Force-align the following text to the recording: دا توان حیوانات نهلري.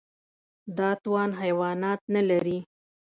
دا 0.77 0.89
توان 1.03 1.31
حیوانات 1.41 2.01
نهلري. 2.13 2.59